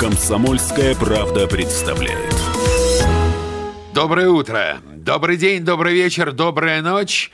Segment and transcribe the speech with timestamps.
[0.00, 2.34] Комсомольская правда представляет.
[3.92, 7.30] Доброе утро, добрый день, добрый вечер, добрая ночь.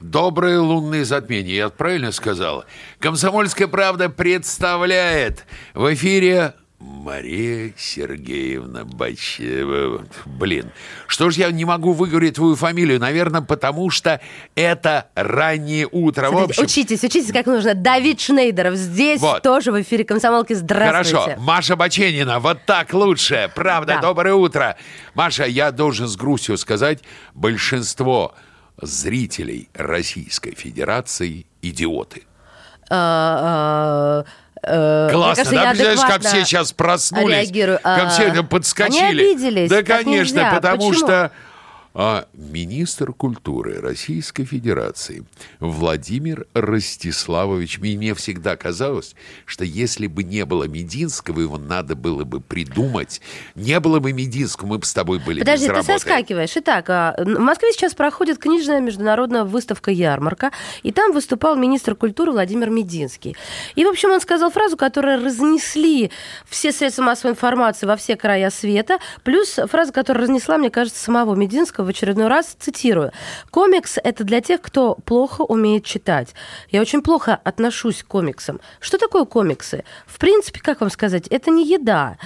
[0.00, 2.66] Доброе лунное затмение, я правильно сказал?
[2.98, 10.04] Комсомольская правда представляет в эфире Мария Сергеевна Бачева.
[10.26, 10.70] Блин,
[11.06, 13.00] что ж я не могу выговорить твою фамилию?
[13.00, 14.20] Наверное, потому что
[14.54, 16.28] это раннее утро.
[16.28, 17.74] Смотрите, в общем, Учитесь, учитесь, как нужно.
[17.74, 19.42] Давид Шнейдеров здесь Вот.
[19.42, 20.52] тоже в эфире комсомолки.
[20.52, 21.16] Здравствуйте.
[21.16, 23.50] Хорошо, Маша Баченина, вот так лучше.
[23.54, 24.00] Правда, Да.
[24.02, 24.76] доброе утро.
[25.14, 27.02] Маша, я должен с грустью сказать,
[27.34, 28.34] большинство
[28.82, 32.24] зрителей Российской Федерации идиоты.
[32.90, 34.24] А, а,
[34.66, 35.70] э, Классно, кажется, да?
[35.70, 37.78] Представляешь, как все сейчас проснулись, реагирую.
[37.82, 38.98] как А, все это подскочили.
[38.98, 39.70] Они обиделись.
[39.70, 41.30] Да, конечно, потому что
[41.98, 45.24] а, министр культуры Российской Федерации
[45.60, 49.14] Владимир Ростиславович, мне всегда казалось,
[49.46, 53.22] что если бы не было Мединского, его надо было бы придумать.
[53.54, 56.52] Не было бы Мединского, мы бы с тобой были Подожди, ты соскакиваешь.
[56.56, 60.50] Итак, а, в Москве сейчас проходит книжная международная выставка «Ярмарка»,
[60.82, 63.34] и там выступал министр культуры Владимир Мединский.
[63.74, 66.10] И, в общем, он сказал фразу, которую разнесли
[66.46, 71.34] все средства массовой информации во все края света, плюс фраза, которая разнесла, мне кажется, самого
[71.34, 73.12] Мединского в очередной раз, цитирую,
[73.50, 76.34] «Комикс– это для тех, кто плохо умеет читать».
[76.70, 78.60] Я очень плохо отношусь к комиксам.
[78.80, 79.84] Что такое комиксы?
[80.06, 82.18] В принципе, как вам сказать, это не еда.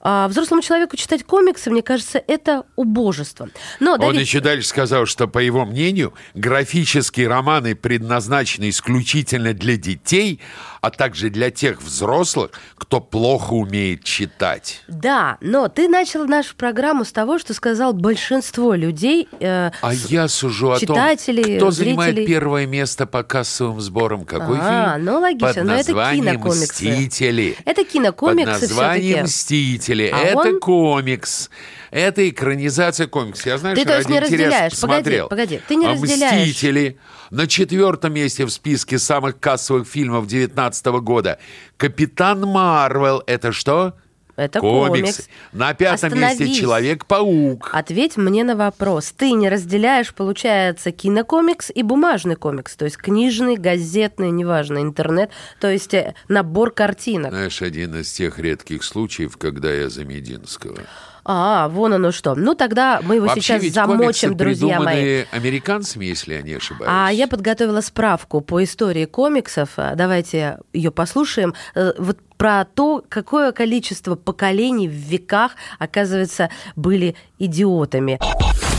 [0.00, 3.48] А взрослому человеку читать комиксы, мне кажется, это убожество.
[3.80, 9.76] Но, Он Давид, еще дальше сказал, что, по его мнению, графические романы предназначены исключительно для
[9.76, 10.40] детей,
[10.80, 14.82] а также для тех взрослых, кто плохо умеет читать.
[14.88, 19.28] Да, но ты начал нашу программу с того, что сказал большинство людей.
[19.40, 22.26] э, А я сужу о том, кто занимает зрители.
[22.32, 24.24] первое место по кассовым сборам.
[24.24, 25.04] Какой А, фильм?
[25.06, 26.64] ну, логично, Под но это названием кинокомиксы.
[26.90, 27.56] «Мстители».
[27.64, 29.24] Это кинокомиксы Под названием.
[29.24, 30.10] «Мстители».
[30.14, 31.50] А это он- комикс.
[31.90, 33.48] Это экранизация комикса.
[33.50, 34.72] Я, знаешь, Ты, то есть, не разделяешь.
[34.80, 35.28] Погоди, посмотрел.
[35.28, 36.48] погоди, ты не А разделяешь.
[36.48, 36.98] «Мстители»
[37.30, 41.38] на четвертом месте в списке самых кассовых фильмов 19 года.
[41.76, 43.94] «Капитан Марвел»— это что?
[44.36, 45.16] Это Комикс.
[45.16, 45.28] комикс.
[45.52, 46.58] На пятом месте Остановись.
[46.58, 47.70] «Человек-паук».
[47.72, 49.12] Ответь мне на вопрос.
[49.16, 55.70] Ты не разделяешь, получается, кинокомикс и бумажный комикс, то есть книжный, газетный, неважно, интернет, то
[55.70, 57.32] есть э, набор картинок.
[57.32, 60.82] Знаешь, один из тех редких случаев, когда я за Мединского.
[61.28, 62.36] А, вон оно что.
[62.36, 65.24] Ну, тогда мы его Вообще сейчас ведь замочим, друзья мои.
[65.32, 66.88] американцами, если я не ошибаюсь.
[66.88, 69.70] А я подготовила справку по истории комиксов.
[69.76, 71.54] А, Давайте ее послушаем.
[71.74, 78.20] Э, Вот про то, какое количество поколений в веках, оказывается, были идиотами.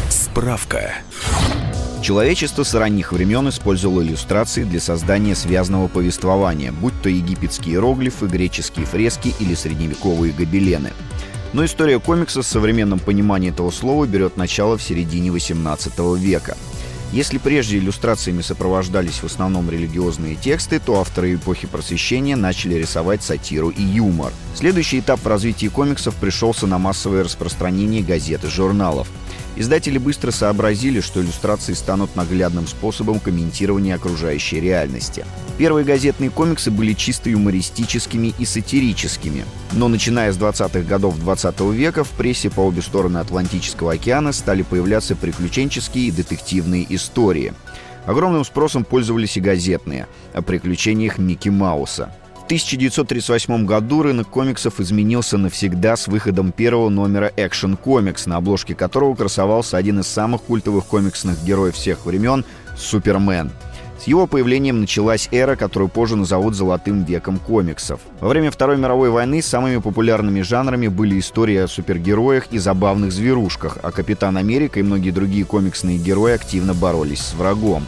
[0.09, 0.93] Справка.
[2.01, 8.85] Человечество с ранних времен использовало иллюстрации для создания связанного повествования, будь то египетские иероглифы, греческие
[8.85, 10.91] фрески или средневековые гобелены.
[11.53, 16.57] Но история комикса в современном понимании этого слова берет начало в середине XVIII века.
[17.13, 23.69] Если прежде иллюстрациями сопровождались в основном религиозные тексты, то авторы эпохи Просвещения начали рисовать сатиру
[23.69, 24.33] и юмор.
[24.55, 29.07] Следующий этап в развитии комиксов пришелся на массовое распространение газет и журналов.
[29.57, 35.25] Издатели быстро сообразили, что иллюстрации станут наглядным способом комментирования окружающей реальности.
[35.57, 39.45] Первые газетные комиксы были чисто юмористическими и сатирическими.
[39.71, 44.61] Но начиная с 20-х годов 20 века в прессе по обе стороны Атлантического океана стали
[44.61, 47.53] появляться приключенческие и детективные истории.
[48.05, 52.13] Огромным спросом пользовались и газетные о приключениях Микки Мауса.
[52.47, 58.73] В 1938 году рынок комиксов изменился навсегда с выходом первого номера Action Comics, на обложке
[58.73, 62.45] которого красовался один из самых культовых комиксных героев всех времен—
[62.77, 63.51] Супермен.
[63.99, 67.99] С его появлением началась эра, которую позже назовут «золотым веком комиксов».
[68.21, 73.77] Во время Второй мировой войны самыми популярными жанрами были истории о супергероях и забавных зверушках,
[73.83, 77.85] а Капитан Америка и многие другие комиксные герои активно боролись с врагом.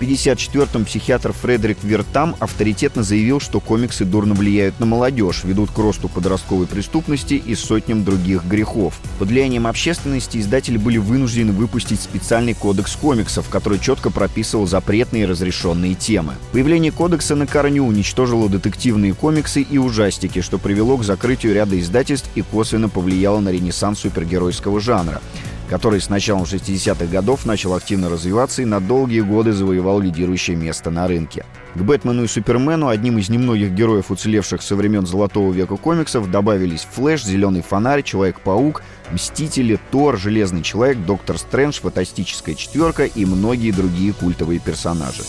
[0.00, 5.76] В 1954-м психиатр Фредерик Вертам авторитетно заявил, что комиксы дурно влияют на молодежь, ведут к
[5.76, 8.98] росту подростковой преступности и сотням других грехов.
[9.18, 15.26] Под влиянием общественности издатели были вынуждены выпустить специальный кодекс комиксов, который четко прописывал запретные и
[15.26, 16.32] разрешенные темы.
[16.52, 22.30] Появление кодекса на корню уничтожило детективные комиксы и ужастики, что привело к закрытию ряда издательств
[22.34, 25.20] и косвенно повлияло на ренессанс супергеройского жанра.
[25.70, 30.90] Который с началом 60-х годов начал активно развиваться и на долгие годы завоевал лидирующее место
[30.90, 31.46] на рынке.
[31.76, 36.88] К Бэтмену и Супермену, одним из немногих героев, уцелевших со времен Золотого века комиксов, добавились
[36.90, 38.82] Флэш, Зеленый фонарь, Человек-паук,
[39.12, 45.22] Мстители, Тор, Железный человек, Доктор Стрэндж, Фантастическая четверка и многие другие культовые персонажи.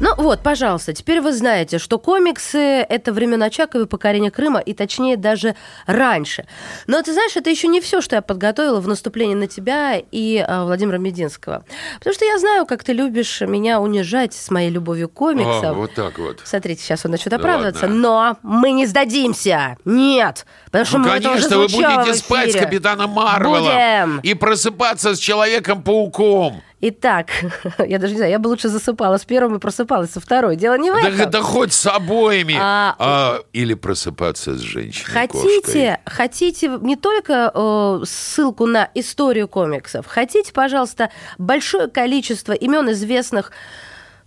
[0.00, 2.58] Ну вот, пожалуйста, теперь вы знаете, что комиксы–
[2.88, 5.56] это времена Очакова и покорение Крыма, и точнее даже
[5.86, 6.46] раньше.
[6.86, 10.36] Но ты знаешь, это еще не все, что я подготовила в наступлении на тебя и
[10.46, 11.64] э, Владимира Мединского.
[11.98, 15.70] Потому что я знаю, как ты любишь меня унижать с моей любовью к комиксам.
[15.70, 16.42] А, вот так вот.
[16.44, 17.96] Смотрите, сейчас он начнет Да оправдываться, ладно.
[17.98, 19.76] но мы не сдадимся.
[19.84, 20.46] Нет.
[20.66, 22.56] Потому что Ну, мы это уже конечно, вы будете спать с.
[22.56, 24.20] Капитаном Марвелом Будем.
[24.20, 26.62] и просыпаться с Человеком-пауком.
[26.80, 27.30] Итак,
[27.86, 30.54] я даже не знаю, я бы лучше засыпала с первым и просыпалась со второй.
[30.56, 31.30] Дело не в Да, этом.
[31.30, 32.56] да хоть с обоими.
[32.60, 40.06] А- А, или просыпаться с женщиной Хотите, хотите не только э, ссылку на историю комиксов,
[40.06, 43.50] хотите, пожалуйста, большое количество имен известных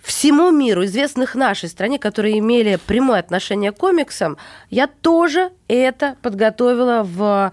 [0.04, 4.38] всему миру, известных нашей стране, которые имели прямое отношение к комиксам,
[4.70, 7.52] я тоже это подготовила в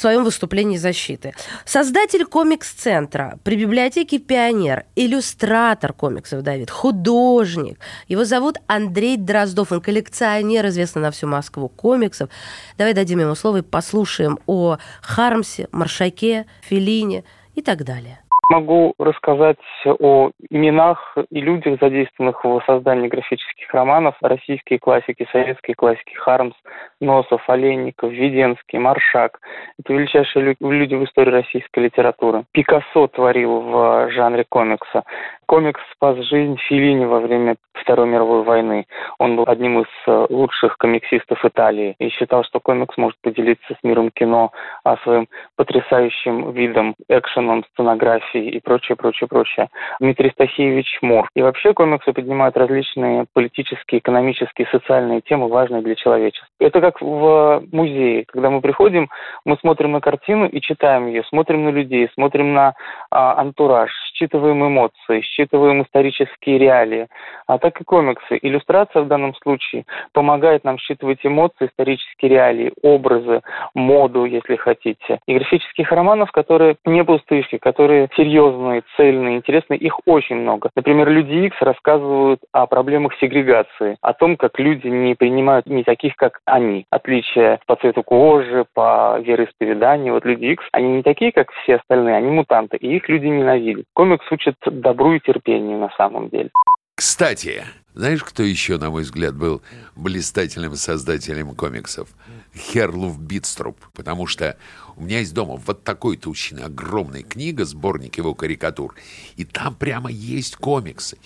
[0.00, 1.34] своем выступлении защиты.
[1.64, 7.78] Создатель комикс-центра при библиотеке «Пионер», иллюстратор комиксов Давид, художник.
[8.06, 12.30] Его зовут Андрей Дроздов, он коллекционер, известный на всю Москву комиксов.
[12.76, 17.24] Давай дадим ему слово и послушаем о Хармсе, Маршаке, Фелине
[17.54, 18.20] и так далее.
[18.50, 24.14] Могу рассказать о именах и людях, задействованных в создании графических романов.
[24.22, 26.14] Российские классики, советские классики.
[26.14, 26.54] Хармс,
[26.98, 29.40] Носов, Олейников, Веденский, Маршак.
[29.78, 32.44] Это величайшие лю- люди в истории российской литературы.
[32.52, 35.04] Пикассо творил в жанре комикса.
[35.48, 38.84] Комикс спас жизнь Филини во время Второй мировой войны.
[39.18, 43.82] Он был одним из э, лучших комиксистов Италии и считал, что комикс может поделиться с
[43.82, 44.52] миром кино
[44.84, 49.68] а, своим потрясающим видом, экшеном, сценографией и прочее, прочее, прочее.
[50.00, 51.30] Дмитрий Стахеевич Мур.
[51.34, 56.46] И вообще комиксы поднимают различные политические, экономические, социальные темы, важные для человечества.
[56.60, 58.26] Это как в музее.
[58.28, 59.08] Когда мы приходим,
[59.46, 62.74] мы смотрим на картину и читаем ее, смотрим на людей, смотрим на
[63.10, 67.08] а, антураж, считываем эмоции, считываем исторические реалии.
[67.46, 68.38] А так и комиксы.
[68.42, 73.42] Иллюстрация в данном случае помогает нам считывать эмоции, исторические реалии, образы,
[73.74, 75.20] моду, если хотите.
[75.26, 80.70] И графических романов, которые не пустышки, которые серьезные, цельные, интересные, их очень много.
[80.74, 86.16] Например, «Люди Икс» рассказывают о проблемах сегрегации, о том, как люди не принимают не таких,
[86.16, 86.86] как они.
[86.90, 90.14] Отличия по цвету кожи, по вероисповеданию.
[90.14, 93.84] Вот «Люди Икс», они не такие, как все остальные, они мутанты, и их люди ненавидят.
[93.94, 96.50] Комикс учит добру и терпению на самом деле.
[96.94, 97.64] Кстати,
[97.94, 99.62] знаешь, кто еще, на мой взгляд, был
[99.94, 102.08] блистательным создателем комиксов?
[102.56, 103.76] Херлуф Битструп.
[103.92, 104.56] Потому что
[104.96, 108.94] у меня есть дома вот такой толщины огромная книга, сборник его карикатур.
[109.36, 111.18] И там прямо есть комиксы.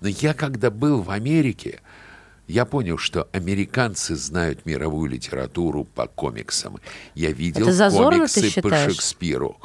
[0.00, 1.80] Но я, когда был в Америке,
[2.48, 6.78] я понял, что американцы знают мировую литературу по комиксам.
[7.14, 8.76] Я видел комиксы по?
[8.76, 9.60] Шекспиру.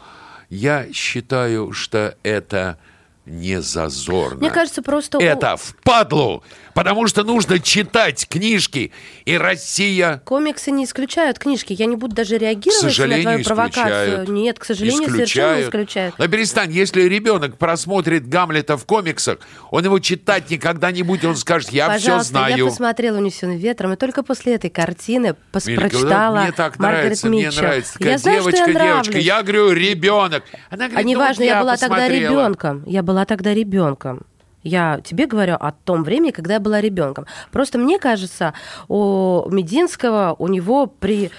[0.50, 2.78] Я считаю, что это
[3.28, 4.38] не зазорно.
[4.40, 5.20] Мне кажется, просто...
[5.20, 6.44] Это впадлу,
[6.74, 8.92] потому что нужно читать книжки,
[9.26, 10.22] и Россия...
[10.26, 11.74] Комиксы не исключают книжки.
[11.74, 13.84] Я не буду даже реагировать на твою провокацию.
[13.84, 14.30] исключают.
[14.30, 16.16] Нет, к сожалению, совершенно исключают.
[16.18, 19.40] Но перестань, если ребенок просмотрит Гамлета в комиксах,
[19.72, 22.58] он его читать никогда не будет, он скажет, я все Пожалуйста, знаю.
[22.58, 27.04] я посмотрела «Унесенный ветром», и только после этой картины пос- Милька, прочитала мне так Маргарет
[27.04, 27.62] нравится, мне Митчелл.
[27.64, 27.94] нравится.
[27.94, 29.18] Такая Я знаю, девочка, что я девочка.
[29.18, 30.44] Я говорю, ребенок.
[30.70, 32.32] Она говорит, А «Ну, неважно, вот я была тогда посмотрела».
[32.32, 32.84] ребенком.
[32.86, 34.26] Я была тогда ребенком.
[34.64, 37.26] Я тебе говорю о том времени, когда я была ребенком.
[37.52, 38.54] Просто мне кажется,
[38.88, 41.32] у Мединского, у него при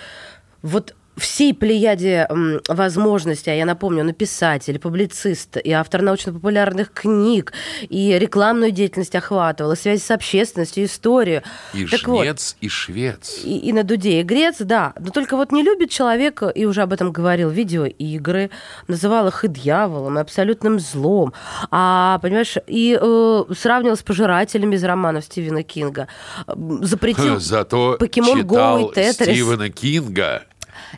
[0.62, 2.28] вот всей плеяде
[2.68, 7.52] возможностей, а я напомню, он и писатель, публицист, и автор научно-популярных книг,
[7.88, 11.42] и рекламную деятельность охватывал, и связь с общественностью, историю.
[11.74, 13.40] И Так вот, жнец, и швец.
[13.44, 14.92] и, и на дуде и грец, да.
[14.98, 18.50] Но только вот не любит человек, и уже об этом говорил, видеоигры,
[18.86, 21.32] называл их и дьяволом, и абсолютным злом.
[21.70, 26.08] А, понимаешь, и э, сравнивал с пожирателями из романов Стивена Кинга.
[26.46, 29.34] Запретил Зато Покемон читал Go и Тетрис.
[29.34, 30.42] Стивена Кинга.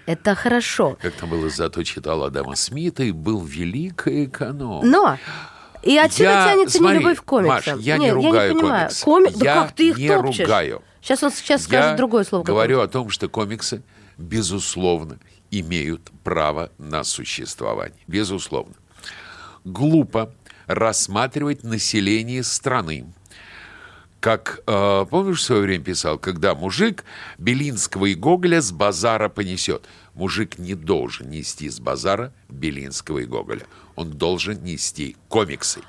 [0.06, 0.96] Это хорошо.
[1.00, 4.88] Как там было, зато читал Адама Смита и был великий эконом.
[4.88, 5.18] Но
[5.82, 7.76] и отсюда Я- тянется смотри, нелюбовь к комиксам.
[7.76, 8.90] Маш, я не Нет, ругаю понимаю.
[9.04, 9.04] комиксы.
[9.04, 10.40] Коми- Да Я как ты их не топчешь?
[10.40, 10.82] ругаю.
[11.02, 12.42] Сейчас он сейчас Я скажет другое слово.
[12.44, 13.82] говорю о том, что комиксы,
[14.18, 15.18] безусловно,
[15.50, 17.99] имеют право на существование.
[18.06, 18.75] Безусловно.
[19.64, 20.32] Глупо
[20.66, 23.06] рассматривать население страны
[24.20, 27.04] как, э, помнишь, в свое время писал, когда мужик
[27.38, 29.86] Белинского и Гоголя с базара понесет.
[30.14, 33.62] Мужик не должен нести с базара Белинского и Гоголя.
[33.96, 35.80] Он должен нести комиксы.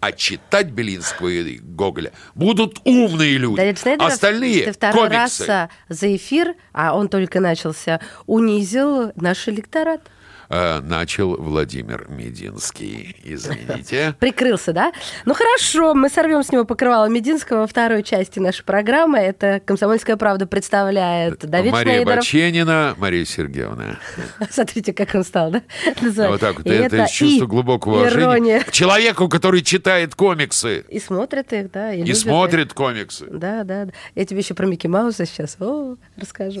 [0.00, 3.56] А читать Белинского и Гоголя будут умные люди.
[3.56, 5.46] Да, это, знаете, Остальные ты второй комиксы.
[5.46, 10.02] раз а, за эфир, а он только начался, унизил наш электорат.
[10.50, 13.16] Э, начал Владимир Мединский.
[13.22, 14.14] Извините.
[14.20, 14.92] Прикрылся, да?
[15.26, 19.18] Ну хорошо, мы сорвем с него покрывало Мединского во второй части нашей программы.
[19.18, 22.16] Это «Комсомольская правда» представляет Давид Мария Шнейдеров.
[22.16, 23.98] Баченина, Мария Сергеевна.
[24.50, 25.62] Смотрите, как он стал, да?
[26.28, 26.66] Вот так вот.
[26.66, 31.92] Это, и глубокого уважения человеку, который читает комиксы И смотрит их, да.
[31.92, 33.26] И, смотрит комиксы.
[33.30, 33.88] Да, да.
[34.14, 35.58] Я тебе еще про Микки Мауса сейчас
[36.16, 36.60] расскажу.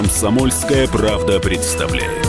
[0.00, 2.26] Комсомольская правда представляет.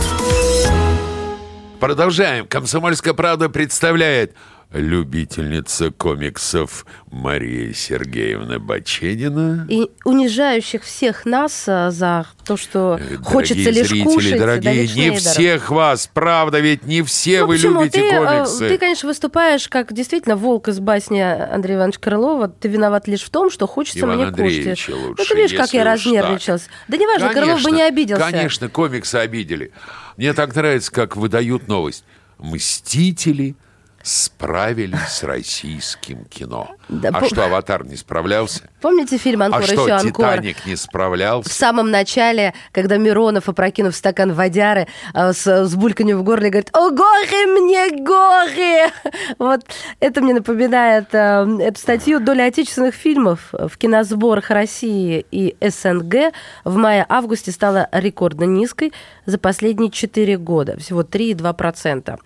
[1.80, 2.46] Продолжаем.
[2.46, 4.34] Комсомольская правда представляет
[4.72, 9.66] любительница комиксов Мария Сергеевна Баченина.
[9.68, 14.38] И унижающих всех нас а, за то, что Э, хочется дорогие лишь зрители, кушать.
[14.38, 15.18] дорогие, Давид не Шнейдеров.
[15.20, 17.80] всех вас, правда, ведь не все Ну, вы почему?
[17.82, 18.68] любите ты, э, комиксы.
[18.68, 22.48] Ты, конечно, выступаешь как действительно волк из басни Андрея Ивановича Крылова.
[22.48, 25.02] Ты виноват лишь в том, что хочется Иван мне Андреевича кушать.
[25.08, 26.68] лучше, ну, ты видишь, как я разнервничалась.
[26.88, 28.22] Да неважно, Крылов бы Конечно, не обиделся.
[28.30, 29.72] Конечно, комиксы обидели.
[30.16, 32.04] Мне так нравится, как выдают новость.
[32.38, 33.54] Мстители
[34.02, 36.70] справились с российским кино.
[36.88, 38.68] Да, а по- что, «Аватар» не справлялся?
[38.80, 40.26] Помните фильм «Анкор» а еще что, «Анкор»?
[40.32, 41.50] «Титаник» не В справлялся?
[41.50, 46.90] самом начале, когда Миронов, опрокинув стакан водяры, а, с, с бульканью в горле, говорит «О,
[46.90, 48.90] горе мне, горе!»
[49.38, 49.62] Вот
[50.00, 56.32] это мне напоминает а, эту статью «Доля отечественных фильмов в киносборах России и СНГ
[56.64, 58.92] в мае-августе стала рекордно низкой
[59.26, 62.18] за последние 4 года, всего 3,2%.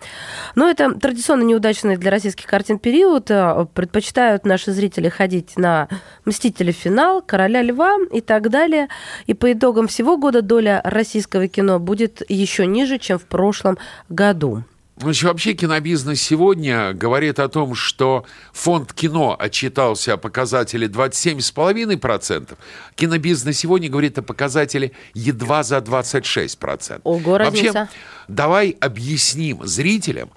[0.55, 3.29] Но это традиционно неудачный для российских картин период.
[3.31, 5.87] А, Предпочитают наши зрители ходить на
[6.25, 6.71] «Мстители.
[6.71, 8.87] Финал», «Короля льва» и так далее.
[9.25, 13.77] И по итогам всего года доля российского кино будет еще ниже, чем в прошлом
[14.09, 14.63] году.
[14.99, 22.57] Значит, вообще кинобизнес сегодня говорит о том, что фонд кино отчитался о показателе 27,5%.
[22.95, 27.01] Кинобизнес сегодня говорит о показателе едва за 26%.
[27.03, 27.89] Ого, Вообще, разница.
[28.27, 30.31] давай объясним зрителям,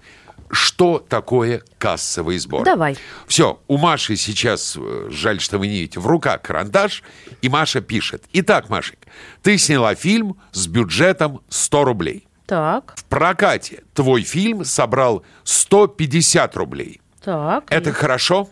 [0.50, 2.64] что такое кассовый сбор.
[2.64, 2.98] Давай.
[3.26, 7.02] Все, у Маши сейчас, э, жаль, что вы не видите, в руках карандаш,
[7.40, 8.24] и Маша пишет.
[8.34, 8.98] Итак, Машек,
[9.42, 12.26] ты сняла фильм с бюджетом 100 рублей.
[12.50, 17.00] Так, В прокате твой фильм собрал 150 рублей.
[17.22, 17.62] так.
[17.70, 18.48] Это хорошо?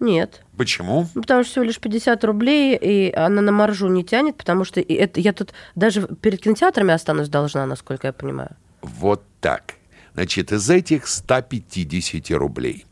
[0.00, 0.40] Нет.
[0.56, 1.06] Почему?
[1.14, 4.80] Ну, потому что всего лишь 50 рублей, и она на маржу не тянет, потому что
[4.80, 8.56] и это, я тут даже перед кинотеатрами останусь должна, насколько я понимаю.
[8.80, 9.74] Вот так.
[10.14, 12.86] Значит, из этих 150 рублей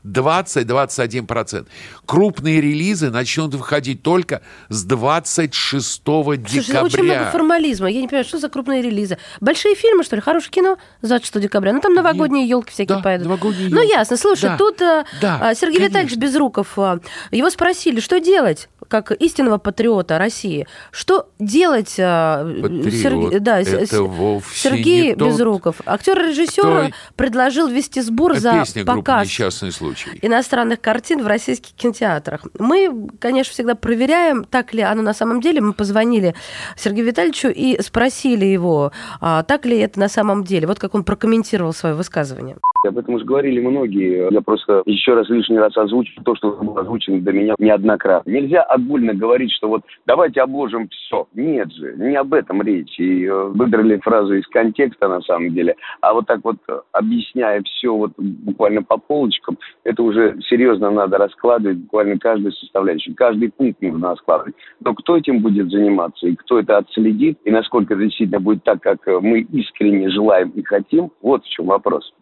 [0.05, 1.65] 20-21%.
[2.05, 6.83] Крупные релизы начнут выходить только с 26 Слушай, декабря.
[6.83, 7.89] очень много формализма.
[7.89, 9.17] Я не понимаю, что за крупные релизы.
[9.41, 10.21] Большие фильмы, что ли?
[10.21, 11.73] Хорошее кино 26 декабря.
[11.73, 13.25] Ну, там новогодние елки всякие Да, пойдут.
[13.27, 13.91] новогодние Ну, ёлки.
[13.91, 14.17] ясно.
[14.17, 15.97] Слушай, Да, тут а, да, а, Сергей конечно.
[15.99, 16.99] Витальевич Безруков, а,
[17.31, 18.69] его спросили, что делать?
[18.87, 20.67] как истинного патриота России.
[20.91, 27.67] Что делать, а, Патриот Сергей, да, это вовсе Сергей не тот, Безруков, актер-режиссер, кто- предложил
[27.67, 29.94] ввести сбор за Песня показ «Несчастный случай».
[30.21, 32.45] Иностранных картин в российских кинотеатрах.
[32.59, 35.61] Мы, конечно, всегда проверяем, так ли оно на самом деле.
[35.61, 36.35] Мы позвонили
[36.75, 40.67] Сергею Витальевичу и спросили его, а, так ли это на самом деле.
[40.67, 42.57] Вот как он прокомментировал свое высказывание.
[42.87, 44.31] Об этом уже говорили многие.
[44.31, 48.29] Я просто еще раз лишний раз озвучу то, что было озвучено до меня неоднократно.
[48.29, 51.27] Нельзя огульно говорить, что вот давайте обложим все.
[51.33, 52.99] Нет же, не об этом речь.
[52.99, 55.75] И э, выбрали фразу из контекста на самом деле.
[56.01, 61.17] А вот так вот э, объясняя все вот буквально по полочкам, это уже серьезно надо
[61.17, 63.15] раскладывать буквально каждую составляющую.
[63.15, 64.55] Каждый пункт нужно раскладывать.
[64.79, 68.81] Но кто этим будет заниматься и кто это отследит, и насколько это действительно будет так,
[68.81, 72.13] как э, мы искренне желаем и хотим, вот в чем вопрос.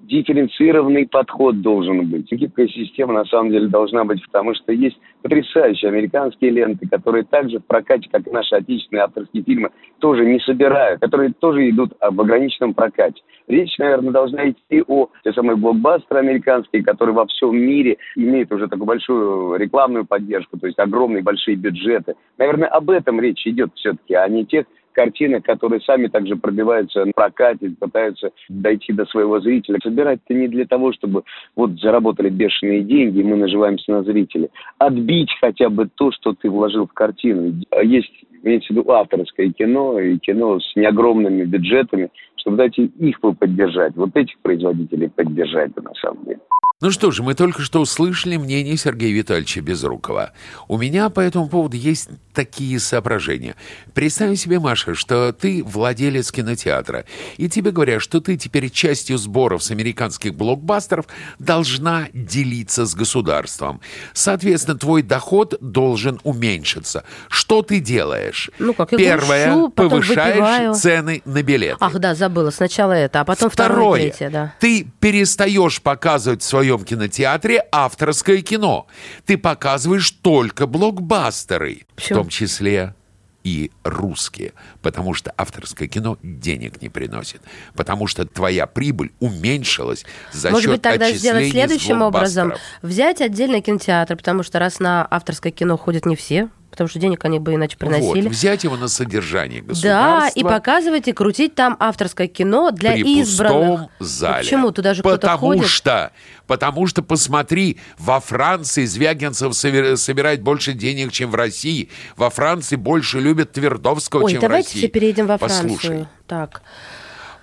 [0.53, 2.31] Дифференцированный подход должен быть.
[2.31, 7.59] Гибкая система на самом деле должна быть, потому что есть потрясающие американские ленты, которые также
[7.59, 12.21] в прокате, как и наши отечественные авторские фильмы, тоже не собирают, которые тоже идут в
[12.21, 13.21] ограниченном прокате.
[13.47, 18.67] Речь, наверное, должна идти о те самые блокбастеры американские, которые во всем мире имеют уже
[18.67, 22.15] такую большую рекламную поддержку, то есть огромные большие бюджеты.
[22.37, 27.11] Наверное, об этом речь идет все-таки, а не тех картинок, которые сами также пробиваются на
[27.11, 29.79] прокате, пытаются дойти до своего зрителя.
[29.83, 31.23] Собирать-то не для того, чтобы
[31.55, 34.49] вот заработали бешеные деньги, и мы наживаемся на зрителе.
[34.77, 37.53] Отбить хотя бы то, что ты вложил в картину.
[37.83, 38.11] Есть,
[38.43, 44.15] имеется в виду, авторское кино и кино с неогромными бюджетами, чтобы дать их поддержать, вот
[44.15, 46.39] этих производителей поддержать на самом деле.
[46.83, 50.33] Ну что же, мы только что услышали мнение Сергея Витальевича Безрукова.
[50.67, 53.55] У меня по этому поводу есть такие соображения.
[53.93, 57.05] Представь себе, Маша, что ты владелец кинотеатра,
[57.37, 61.05] и тебе говорят, что ты теперь частью сборов с американских блокбастеров
[61.39, 63.79] должна делиться с государством.
[64.11, 67.05] Соответственно, твой доход должен уменьшиться.
[67.29, 68.51] Что ты делаешь?
[68.59, 70.73] Ну как, я Первое, потом повышаешь выпиваю.
[70.73, 71.77] цены на билеты.
[71.79, 72.49] Ах, да, забыла.
[72.49, 74.01] Сначала это, а потом второе, Второе.
[74.01, 74.53] третье, да.
[74.59, 78.87] Ты перестаешь показывать в своем кинотеатре авторское кино.
[79.25, 82.19] Ты показываешь только блокбастеры, Почему?
[82.19, 82.95] в том числе
[83.43, 87.41] и русские, потому что авторское кино денег не приносит,
[87.75, 92.53] потому что твоя прибыль уменьшилась за Может счет быть, тогда сделать следующим образом.
[92.81, 97.23] Взять отдельно кинотеатр, потому что раз на авторское кино ходят не все, потому что денег
[97.23, 98.23] они бы иначе приносили.
[98.23, 100.39] Вот, взять его на содержание Да, государства.
[100.39, 103.91] и показывать, и крутить там авторское кино для при избранных.
[103.99, 104.37] зале.
[104.37, 104.71] Ну, почему?
[104.71, 105.67] Туда же кто-то ходит.
[105.67, 106.11] что,
[106.47, 111.89] потому что, посмотри, во Франции Звягинцев собирает больше денег, чем в России.
[112.17, 114.79] Во Франции больше любят Твердовского, Ой, чем в давайте России.
[114.79, 115.69] все переедем во Францию.
[115.75, 116.63] Послушай, Так.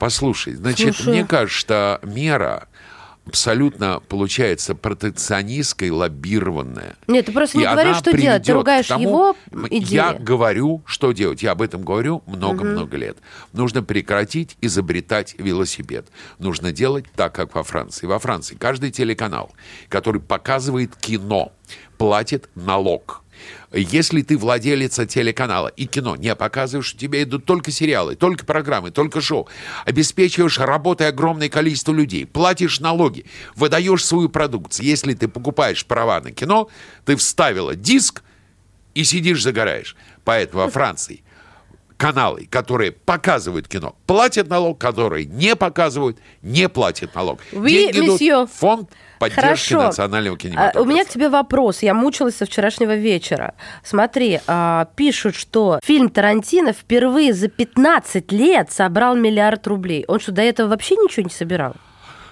[0.01, 0.55] послушай.
[0.55, 1.15] Значит, Слушаю.
[1.15, 2.67] мне кажется, мера
[3.27, 6.97] абсолютно получается протекционистской, лоббированная.
[7.07, 8.43] Нет, ты просто не говоришь, что делать.
[8.45, 9.95] Ты ругаешь тому- его М, идеи.
[9.95, 11.43] Я говорю, что делать.
[11.43, 13.17] Я об этом говорю много-много лет.
[13.53, 16.07] Нужно прекратить изобретать велосипед.
[16.39, 18.07] Нужно делать так, как во Франции.
[18.07, 19.53] Во Франции каждый телеканал,
[19.89, 21.53] который показывает кино,
[21.99, 23.20] платит налог.
[23.73, 28.91] Если ты владелец телеканала и кино не показываешь, у тебя идут только сериалы, только программы,
[28.91, 29.49] только шоу.
[29.85, 34.87] Обеспечиваешь работой огромное количество людей, платишь налоги, выдаешь свою продукцию.
[34.87, 36.69] Если ты покупаешь права на кино,
[37.05, 38.25] ты вставила диск
[38.95, 39.95] и сидишь загораешь.
[40.25, 41.23] Поэтому во Франции
[42.01, 47.41] каналы, которые показывают кино, платят налог, которые не показывают, не платят налог.
[47.53, 48.47] Oui, Деньги идут monsieur.
[48.47, 49.83] в фонд поддержки Хорошо.
[49.83, 50.81] национального А, кинематографа.
[50.81, 51.83] У меня к тебе вопрос.
[51.83, 53.55] Я мучилась со вчерашнего вечера.
[53.85, 60.07] Смотри, а, пишут, что фильм Тарантино впервые за 15 лет собрал миллиард рублей.
[60.09, 61.75] Он что, до этого вообще ничего не собирал?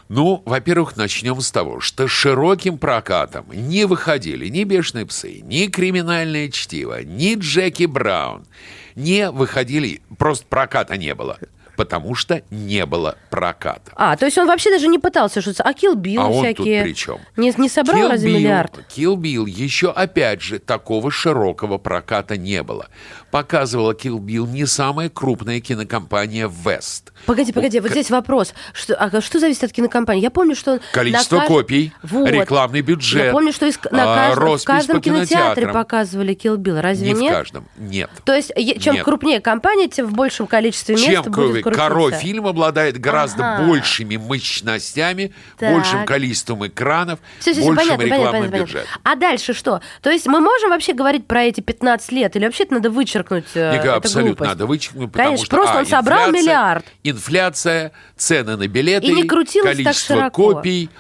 [0.09, 6.49] Ну, во-первых, начнем с того, что широким прокатом не выходили ни «Бешеные псы», ни «Криминальное
[6.49, 8.47] чтиво», ни «Джеки Браун».
[8.95, 11.39] Не выходили, просто проката не было,
[11.79, 13.93] потому что не было проката.
[13.95, 15.61] А, то есть он вообще даже не пытался шутить.
[15.61, 16.83] А Kill Bill А он тут всякие...
[16.83, 17.19] при чем?
[17.37, 18.79] Не, не собрал Kill разве Bill- миллиард?
[18.95, 22.89] Kill Bill еще, опять же, такого широкого проката не было.
[23.31, 27.13] Показывала Kill Bill не самая крупная кинокомпания West.
[27.27, 28.55] Погоди, погоди, вот здесь вопрос.
[28.73, 30.23] Что, а что зависит от кинокомпании?
[30.23, 30.81] Я помню, что...
[30.93, 32.29] Количество на кажд- копий, Вот.
[32.29, 36.57] рекламный бюджет, Я помню, что из- на а, каждом, в каждом по кинотеатре показывали Kill
[36.57, 36.81] Bill.
[36.81, 37.33] Разве Не в нет?
[37.33, 37.69] каждом.
[37.77, 38.11] Нет.
[38.25, 39.05] То есть, чем Нет.
[39.05, 42.11] крупнее компания, тем в большем количестве мест Чем будет крупнее крутиться.
[42.11, 43.63] Каро фильм обладает гораздо Ага.
[43.67, 45.73] большими мощностями, Так.
[45.75, 49.01] большим количеством экранов, всё, всё, большим понятно, рекламным понятно, понятно, бюджетом.
[49.05, 49.81] А дальше что?
[50.03, 52.37] То есть мы можем вообще говорить про эти 15 лет?
[52.37, 53.45] Или вообще это надо вычеркнуть?
[53.55, 54.49] э, Ника, абсолютно глупость?
[54.51, 56.85] надо вычеркнуть, потому Конечно, что просто а, он собрал миллиард.
[57.05, 60.55] Инфляция, цены на билеты, И не крутилось так количество широко.
[60.55, 60.91] копий,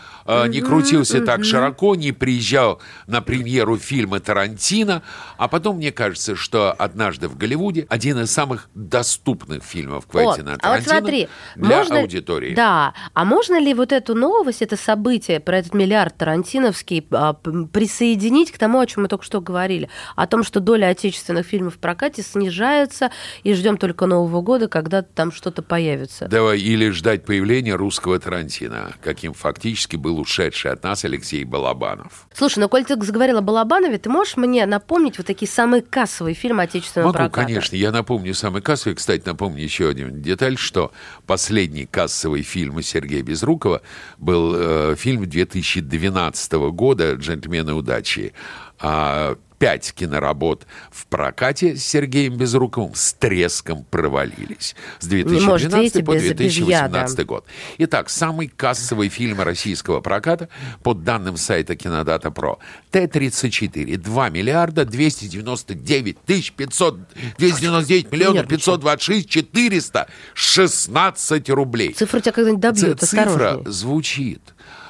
[0.46, 5.02] не крутился так широко, не приезжал на премьеру фильма Тарантино.
[5.36, 10.60] А потом, мне кажется, что «Однажды в Голливуде» один из самых доступных фильмов Квентина Вот,
[10.62, 12.54] а вот Тарантино смотри, для можно, аудитории.
[12.54, 18.52] Да, а можно ли вот эту новость, это событие про этот миллиард тарантиновский а, присоединить
[18.52, 21.78] к тому, о чем мы только что говорили, о том, что доля отечественных фильмов в
[21.78, 23.10] прокате снижается,
[23.44, 26.28] и ждем только Нового года, когда там что-то появится.
[26.28, 32.26] Давай, или ждать появления русского Тарантино, каким фактически был ушедший от нас Алексей Балабанов.
[32.34, 36.34] Слушай, ну коль ты заговорила о Балабанове, ты можешь мне напомнить вот такие самые кассовые
[36.34, 37.46] фильмы отечественного Могу, проката?
[37.46, 37.76] конечно.
[37.76, 38.94] Я напомню самый кассовый.
[38.96, 40.92] Кстати, напомню еще один деталь, что
[41.26, 43.82] последний кассовый фильм Сергея Безрукова
[44.18, 48.32] был э, фильм 2012 года «Джентльмены удачи».
[48.80, 54.76] А, Пять киноработ в прокате с Сергеем Безруковым с треском провалились.
[55.00, 57.24] С 2012 может, видите, по без- без 2018 яда.
[57.24, 57.44] год.
[57.78, 60.48] Итак, самый кассовый фильм российского проката,
[60.84, 62.60] по данным сайта Кинодата Про,
[62.92, 66.96] Т-34, 2 миллиарда 299 тысяч 500,
[67.38, 68.78] 299 миллионов Нервничаю.
[68.78, 71.92] 526 416 рублей.
[71.94, 74.42] Цифры тебя когда-нибудь добьют, Цифра звучит.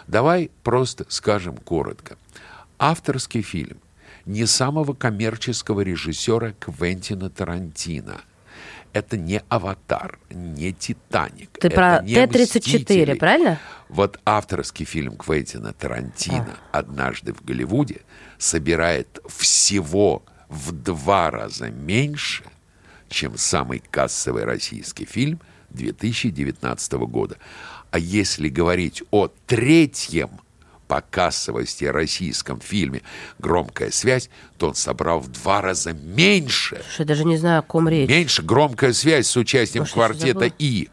[0.06, 2.16] Давай просто скажем коротко.
[2.78, 3.78] Авторский фильм
[4.28, 8.20] не самого коммерческого режиссера Квентина Тарантино.
[8.92, 11.50] Это не «Аватар», не «Титаник».
[11.58, 13.14] Ты это про не Т-34, «Мстители».
[13.14, 13.58] правильно?
[13.88, 18.02] Вот авторский фильм Квентина Тарантино «Однажды в Голливуде»
[18.38, 22.44] собирает всего в два раза меньше,
[23.08, 27.36] чем самый кассовый российский фильм 2019 года.
[27.90, 30.40] А если говорить о третьем
[30.88, 33.02] по кассовости российском фильме
[33.38, 37.62] «Громкая связь», то он собрал в два раза меньше Слушай, я даже не знаю, о
[37.62, 38.08] ком речь.
[38.08, 40.50] Меньше громкая связь с участием Может, квартета?
[40.58, 40.88] И.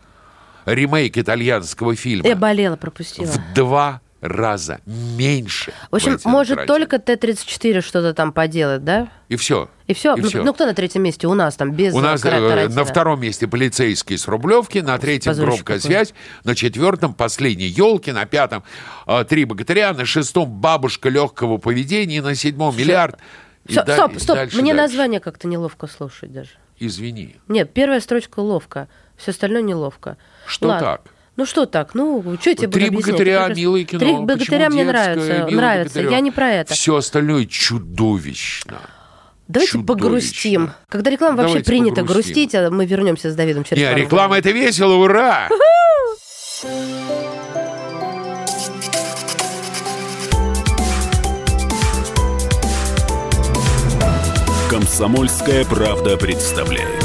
[0.65, 2.27] Ремейк итальянского фильма.
[2.27, 3.25] Я болела, пропустила.
[3.27, 5.73] В два раза меньше.
[5.91, 9.09] В общем, может только Т-34 что-то там поделать, да?
[9.29, 9.69] И все.
[9.87, 10.15] И все.
[10.15, 10.43] И ну, всё.
[10.43, 12.75] ну, кто на третьем месте у нас там без У нас э, э, Тарантино?
[12.75, 15.91] на втором месте полицейский с Рублевки, на третьем Позорище громкая какое.
[15.91, 18.63] связь, на четвертом последний елки, на пятом
[19.05, 23.19] э, три богатыря, на шестом бабушка легкого поведения, на седьмом миллиард.
[23.65, 24.81] И Всё, да- стоп, и стоп, дальше, мне дальше.
[24.93, 26.51] название как-то неловко слушать даже.
[26.79, 27.35] Извини.
[27.47, 30.17] Нет, первая строчка ловко, все остальное неловко.
[30.45, 30.87] Что Ладно.
[30.87, 31.01] так?
[31.37, 31.93] Ну что так?
[31.95, 33.07] Ну, что я тебе Три объяснять?
[33.07, 33.99] богатыря, Ты прекрасно- милое кино.
[33.99, 36.01] Три богатыря мне нравятся, нравятся.
[36.01, 36.73] Я не про это.
[36.73, 38.79] Все остальное чудовищно.
[39.47, 39.85] Давайте чудовищно.
[39.95, 40.71] погрустим.
[40.89, 42.13] Когда реклама вообще Давайте принято погрустим.
[42.33, 45.49] грустить, а мы вернемся с Давидом через Не, пару реклама это весело, ура!
[54.69, 57.04] Комсомольская правда представляет.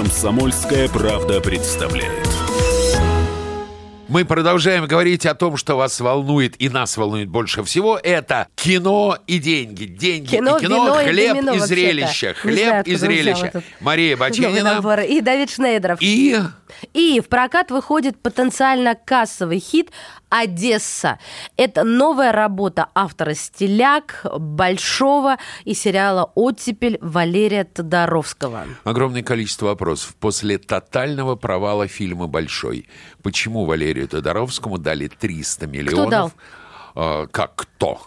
[0.00, 2.26] «Комсомольская правда» представляет.
[4.08, 8.00] Мы продолжаем говорить о том, что вас волнует и нас волнует больше всего.
[8.02, 9.84] Это кино и деньги.
[9.84, 11.66] Деньги Кино, и кино, вино и хлеб домино и вообще-то.
[11.66, 12.34] зрелище.
[12.34, 13.52] Хлеб знаю, и зрелище.
[13.80, 14.16] Мария
[14.62, 15.00] набор.
[15.00, 15.98] И Давид Шнейдеров.
[16.00, 16.38] И
[16.94, 19.90] И в прокат выходит потенциально кассовый хит
[20.30, 21.18] «Одесса».
[21.56, 28.64] Это новая работа автора «Стиляк», «Большого» и сериала «Оттепель» Валерия Тодоровского.
[28.84, 30.14] огромное количество вопросов.
[30.18, 32.88] После тотального провала фильма «Большой»,
[33.22, 36.10] почему Валерию Тодоровскому дали 300 миллионов?
[36.10, 36.32] дал?
[36.94, 38.00] А, как кто?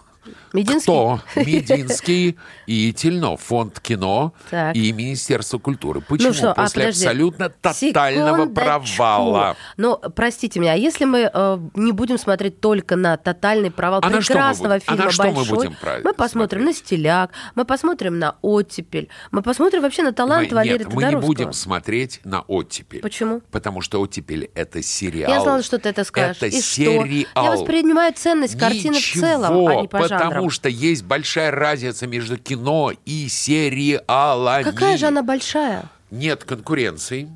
[0.54, 0.82] Мединский?
[0.84, 1.20] Кто?
[1.36, 4.74] Мединский и Тельнов, фонд кино Так.
[4.76, 6.00] и Министерство культуры.
[6.00, 6.28] Почему?
[6.28, 7.04] Ну что, а, После подожди.
[7.04, 8.54] абсолютно тотального Секундочку.
[8.96, 9.56] провала.
[9.76, 14.08] Но, простите меня, а если мы э, не будем смотреть только на тотальный провал А
[14.08, 14.82] что мы прекрасного будем?
[14.86, 19.08] А фильма что мы «Большой», будем правильно мы посмотрим на «Стиляк», мы посмотрим на «Оттепель»,
[19.32, 23.00] мы посмотрим вообще на талант Мы- Валерия Нет, мы не будем смотреть на оттепель.
[23.00, 23.40] Почему?
[23.50, 25.32] Потому что оттепель это сериал.
[25.32, 26.36] Я знала, что ты это скажешь.
[26.36, 26.74] Это И что?
[26.74, 27.04] сериал.
[27.44, 30.43] Я воспринимаю ценность картины в целом, а не по потому жанрам.
[30.50, 34.64] Что есть большая разница между кино и сериалами.
[34.64, 35.90] Какая же она большая?
[36.14, 37.28] нет конкуренции,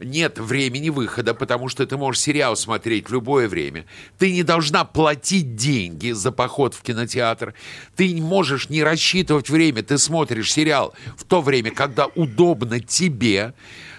[0.00, 3.86] нет времени выхода, потому что ты можешь сериал смотреть в любое время.
[4.18, 7.54] Ты не должна платить деньги за поход в кинотеатр.
[7.94, 9.82] Ты не можешь не рассчитывать время.
[9.82, 13.54] Ты смотришь сериал в то время, когда удобно тебе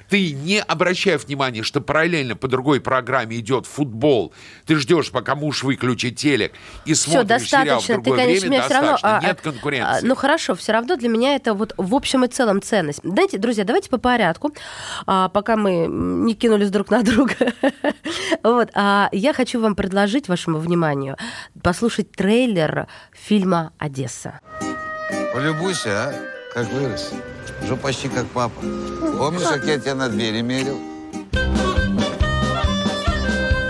[0.09, 4.33] ты не обращая внимания, что параллельно по другой программе идет футбол,
[4.65, 6.53] ты ждешь, пока муж выключит телек
[6.85, 9.09] и смотришь все, сериал в другое ты, конечно, время, достаточно.
[9.09, 10.05] Равно, Нет а, конкуренции.
[10.05, 12.99] А, ну хорошо, все равно для меня это вот в общем и целом ценность.
[13.03, 14.53] Знаете, друзья, давайте по порядку,
[15.05, 17.35] а, пока мы не кинулись друг на друга.
[18.43, 21.17] вот, а, я хочу вам предложить вашему вниманию
[21.61, 24.39] послушать трейлер фильма «Одесса».
[25.33, 27.11] Полюбуйся, а, как вырос.
[27.61, 28.61] Уже почти как папа.
[29.17, 30.79] Помнишь, как я тебя на двери мерил?
[31.33, 31.41] Да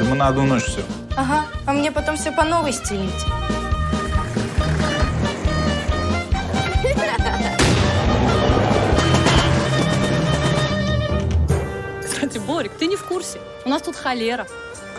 [0.02, 0.84] мы на одну ночь все.
[1.18, 3.10] Ага, а мне потом все по новой стелить.
[12.04, 13.40] Кстати, Борик, ты не в курсе.
[13.66, 14.46] У нас тут холера.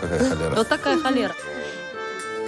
[0.01, 0.55] Какая холера?
[0.55, 1.33] Вот такая холера.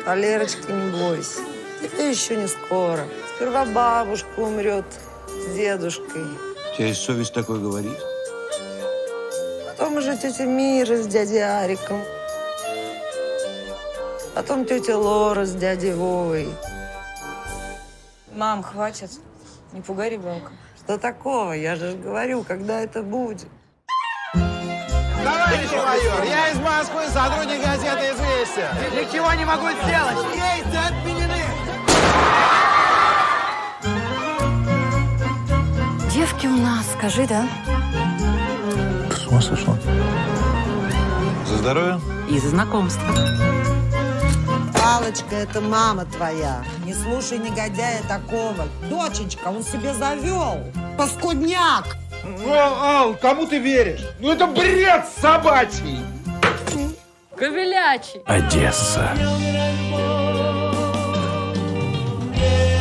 [0.04, 1.40] Холерочка, не бойся.
[1.82, 3.06] Это еще не скоро.
[3.36, 4.84] Сперва бабушка умрет,
[5.40, 6.24] с дедушкой.
[6.24, 7.98] У тебя есть совесть такое говорить?
[9.68, 12.02] Потом уже тетя Мира с дядей Ариком.
[14.36, 16.50] Потом тетя Лора с дядей Вовой.
[18.34, 19.12] Мам, хватит.
[19.74, 20.52] Не пугай ребенка.
[20.78, 21.54] Что такого?
[21.54, 23.48] Я же говорю, когда это будет.
[24.34, 28.72] Товарищ майор, я из Москвы, сотрудник газеты «Известия».
[28.94, 30.18] Ничего не могу сделать.
[30.34, 31.49] Рейсы отменены.
[36.40, 37.46] Девки у нас, скажи, да?
[39.12, 39.76] С ума сошла?
[41.46, 42.00] За здоровье?
[42.30, 43.14] И за знакомство.
[44.74, 46.64] Палочка, это мама твоя.
[46.86, 48.68] Не слушай негодяя такого.
[48.90, 50.60] Дочечка, он себе завел.
[50.98, 51.98] Паскудняк.
[52.24, 54.06] Ну, Ал, кому ты веришь?
[54.22, 56.00] Ну, это бред собачий.
[57.36, 58.22] Ковелячий.
[58.26, 59.10] Одесса.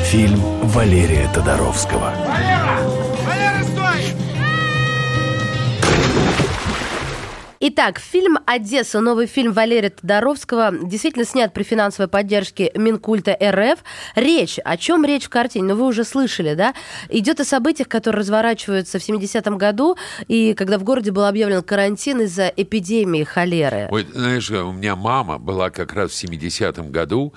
[0.04, 2.12] Фильм Валерия Тодоровского.
[2.24, 3.07] Валера!
[3.38, 4.14] Валера, стой!
[7.60, 13.80] Итак, фильм «Одесса», новый фильм Валерия Тодоровского, действительно снят при финансовой поддержке Минкульта РФ.
[14.14, 15.68] Речь, о чем речь в картине?
[15.68, 16.74] Ну, вы уже слышали, да?
[17.08, 19.96] Идет о событиях, которые разворачиваются в 70-м году,
[20.28, 23.88] и когда в городе был объявлен карантин из-за эпидемии холеры.
[23.90, 27.34] Ой, знаешь, у меня мама была как раз в 70-м году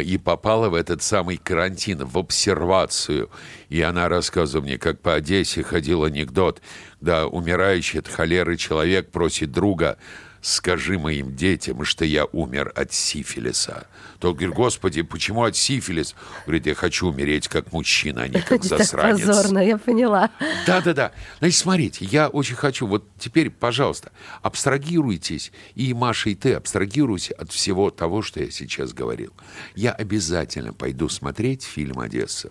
[0.00, 3.30] и попала в этот самый карантин, в обсервацию.
[3.68, 6.60] И она рассказывала мне, как по Одессе ходил анекдот,
[7.00, 9.98] да умирающий от холеры человек просит друга,
[10.44, 13.86] скажи моим детям, что я умер от сифилиса.
[14.18, 16.14] Тот говорит, господи, почему от сифилиса?
[16.44, 19.26] Говорит, я хочу умереть как мужчина, а не как Это так засранец.
[19.26, 20.30] позорно, я поняла.
[20.66, 21.12] Да-да-да.
[21.38, 27.50] Значит, смотрите, я очень хочу, вот теперь, пожалуйста, абстрагируйтесь, и Маша, и ты абстрагируйся от
[27.50, 29.32] всего того, что я сейчас говорил.
[29.74, 32.50] Я обязательно пойду смотреть фильм «Одесса».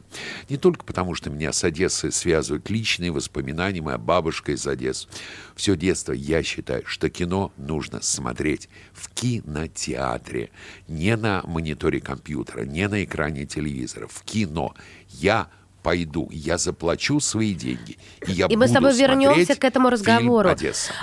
[0.50, 5.08] Не только потому, что меня с Одессой связывают личные воспоминания, моя бабушка из Одессы.
[5.56, 10.50] Все детство я считаю, что кино нужно смотреть в кинотеатре,
[10.88, 14.76] не на мониторе компьютера, не на экране телевизора, в кино.
[15.10, 15.50] Я
[15.84, 20.50] пойду, я заплачу свои деньги, и я И мы с тобой вернемся к этому разговору,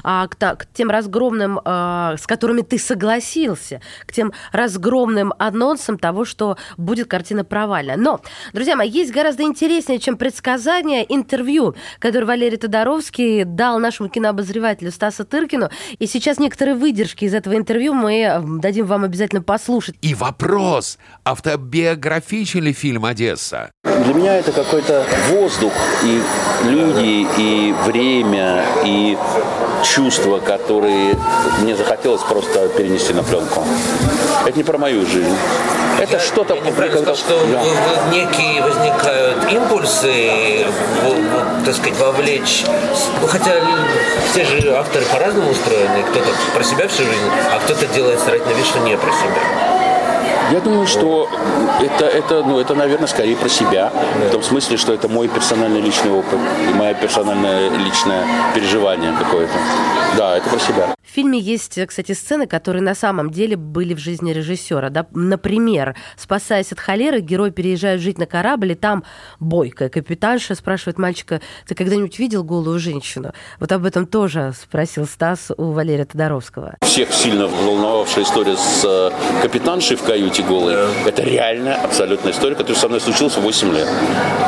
[0.03, 6.25] а, к, к тем разгромным, а, с которыми ты согласился, к тем разгромным анонсам того,
[6.25, 7.97] что будет картина провальная.
[7.97, 8.21] Но,
[8.53, 15.25] друзья мои, есть гораздо интереснее, чем предсказание, интервью, которое Валерий Тодоровский дал нашему кинообозревателю Стасу
[15.25, 15.71] Тыркину.
[15.99, 19.97] И сейчас некоторые выдержки из этого интервью мы дадим вам обязательно послушать.
[20.01, 23.71] И вопрос, автобиографичен ли фильм «Одесса»?
[23.85, 25.73] Для меня это какой-то воздух,
[26.05, 26.23] и
[26.65, 29.19] люди, и время, и
[29.83, 31.17] чувства, которые
[31.61, 33.65] мне захотелось просто перенести на пленку.
[34.47, 35.37] Это не про мою жизнь.
[35.99, 36.55] Это что-то...
[36.55, 37.61] Я неправильно сказал, что Да.
[38.13, 40.67] некие возникают импульсы,
[41.65, 42.65] так сказать, вовлечь.
[43.21, 43.51] Ну, хотя
[44.31, 46.05] все же авторы по-разному устроены.
[46.11, 49.70] Кто-то про себя всю жизнь, а кто-то делает старательно вид, что не про себя.
[50.53, 51.29] Я думаю, что
[51.81, 53.93] это, это, ну, это, наверное, скорее про себя.
[54.29, 59.53] В том смысле, что это мой персональный личный опыт и мое персональное личное переживание какое-то.
[60.17, 60.95] Да, это про себя.
[61.11, 64.91] В фильме есть, кстати, сцены, которые на самом деле были в жизни режиссера.
[64.91, 65.07] Да?
[65.13, 69.03] Например, спасаясь от холеры, герой переезжает жить на корабль, и там
[69.41, 73.33] бойкая капитанша спрашивает мальчика, ты когда-нибудь видел голую женщину?
[73.59, 76.77] Вот об этом тоже спросил Стас у Валерия Тодоровского.
[76.83, 79.11] Всех сильно волновавшая история с э,
[79.43, 80.89] капитаншей в каюте будьте голые.
[81.07, 83.89] Это реальная абсолютная история, которая со мной случилась в 8 лет.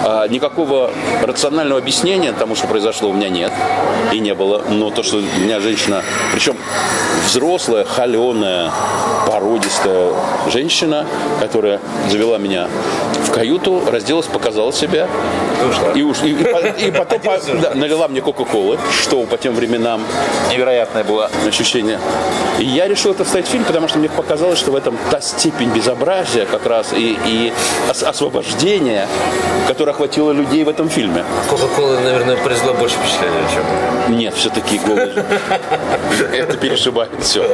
[0.04, 0.90] А, никакого
[1.22, 3.52] рационального объяснения тому, что произошло, у меня нет.
[4.12, 4.62] И не было.
[4.68, 6.02] Но то, что у меня женщина,
[6.32, 6.56] причем
[7.26, 8.70] взрослая, холеная,
[9.26, 10.12] породистая
[10.50, 11.06] женщина,
[11.40, 12.68] которая завела меня
[13.32, 15.08] в каюту, разделась, показала себя.
[15.94, 20.02] И, уж, и, и, и потом по, да, налила мне Кока-Колы, что по тем временам
[20.50, 21.98] невероятное было ощущение.
[22.58, 25.20] И я решил это вставить в фильм, потому что мне показалось, что в этом та
[25.20, 27.52] степень безобразия как раз и, и
[27.90, 29.06] ос- освобождения,
[29.66, 31.24] которое охватило людей в этом фильме.
[31.48, 34.18] Кока-кола, наверное, произвела больше впечатления, чем...
[34.18, 35.12] Нет, все-таки голые.
[36.32, 37.46] Это перешибает все.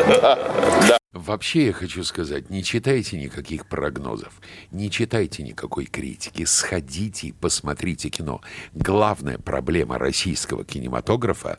[0.88, 0.98] Да.
[1.18, 8.08] Вообще я хочу сказать, не читайте никаких прогнозов, не читайте никакой критики, сходите и посмотрите
[8.08, 8.40] кино.
[8.72, 11.58] Главная проблема российского кинематографа,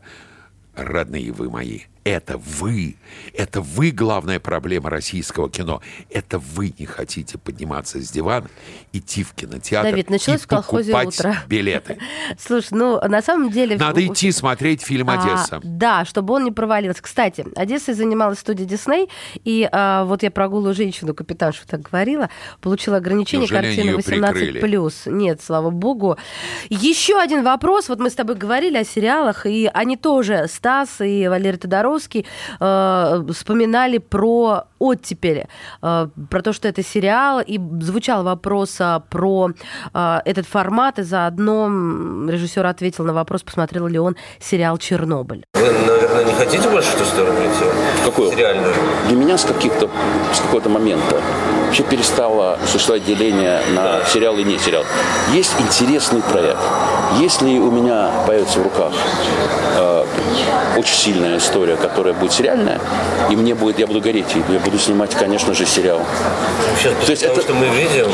[0.76, 2.96] родные вы мои, это вы.
[3.34, 5.82] Это вы главная проблема российского кино.
[6.10, 8.48] Это вы не хотите подниматься с дивана,
[8.94, 11.38] идти в кинотеатр Давид, началось и в колхозе покупать утро.
[11.48, 11.98] билеты.
[12.40, 13.78] Слушай, ну, на самом деле...
[13.78, 15.60] Надо идти смотреть фильм А, «Одесса».
[15.64, 17.02] да, чтобы он не провалился.
[17.02, 19.10] Кстати, Одессой занималась студия Дисней,
[19.44, 22.30] и а, вот я про голую женщину, капитаншу так говорила,
[22.62, 24.34] получила ограничение Неужели картины они её 18+.
[24.34, 24.90] прикрыли?
[25.06, 26.18] Нет, слава богу.
[26.70, 27.90] Еще один вопрос.
[27.90, 31.58] Вот мы с тобой говорили о сериалах, и они тоже, Стас и Валерий
[31.90, 32.26] Тодоровский,
[32.60, 35.48] э, вспоминали про оттепели,
[35.82, 39.50] э, про то, что это сериал, и звучал вопрос а, про
[39.94, 41.68] э, этот формат, и заодно
[42.30, 45.44] режиссер ответил на вопрос, посмотрел ли он сериал «Чернобыль».
[46.14, 47.66] Наверное, не хотите больше в ту сторону идти?
[48.06, 48.36] Какую?
[48.36, 48.74] Реальную.
[49.08, 49.90] Для меня с, каких-то,
[50.34, 51.16] с какого-то момента
[51.66, 54.84] вообще перестало существовать деление на сериал и не сериал.
[55.32, 56.58] Есть интересный проект.
[57.20, 58.92] Если у меня появится в руках
[59.78, 60.06] э,
[60.78, 62.80] очень сильная история, которая будет сериальная,
[63.30, 66.02] и мне будет, я буду гореть, и я буду снимать, конечно же, сериал.
[66.78, 68.12] Сейчас, То есть потому это- что мы видим,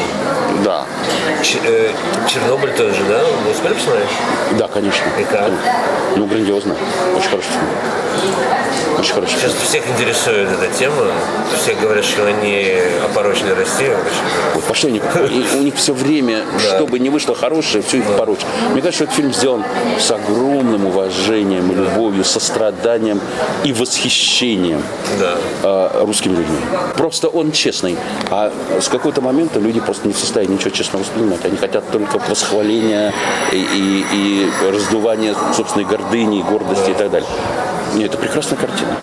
[0.63, 0.85] Да,
[1.43, 1.91] Ч- э,
[2.29, 3.19] Чернобыль тоже, да?
[3.45, 4.07] Вы успели посмотреть?
[4.57, 5.03] да, конечно.
[5.19, 5.51] И как?
[6.15, 6.75] Ну, грандиозно.
[7.17, 7.67] Очень хороший фильм.
[8.97, 11.11] Очень хороший Сейчас всех интересует эта тема.
[11.61, 12.71] Все говорят, что они
[13.03, 13.95] опорочили Россию.
[14.55, 18.45] Вот пошли они, и у них все время, чтобы не вышло хорошее, все их порочат.
[18.71, 19.63] Мне кажется, что этот фильм сделан
[19.99, 23.19] с огромным уважением, и любовью, состраданием
[23.63, 24.81] и восхищением
[25.63, 26.57] э, русскими людьми.
[26.97, 27.97] Просто он честный.
[28.31, 31.43] А с какого-то момента люди просто не в состоянии ничего честно воспринимать.
[31.45, 33.13] Они хотят только восхваления
[33.51, 37.29] и, и- и раздувания собственной гордыни, гордости и так далее.
[37.93, 39.01] Нет, это прекрасная картина.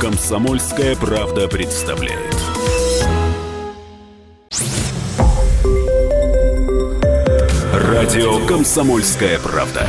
[0.00, 2.36] Комсомольская правда представляет.
[7.72, 9.86] Радио Комсомольская правда.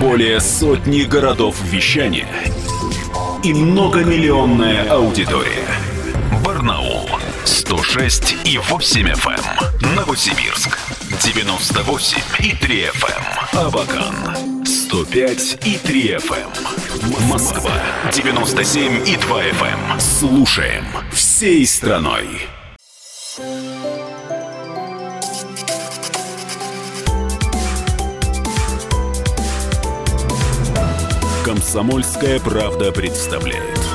[0.00, 2.28] Более сотни городов вещания
[3.42, 5.83] и многомиллионная аудитория.
[7.44, 9.94] Барнаул 106 и 8 FM.
[9.94, 10.78] Новосибирск
[11.22, 13.66] 98 и 3 FM.
[13.66, 17.28] Абакан 105 и 3 FM.
[17.28, 17.72] Москва
[18.12, 20.00] 97 и 2 FM.
[20.00, 22.48] Слушаем всей страной.
[31.44, 33.93] Комсомольская правда представляет.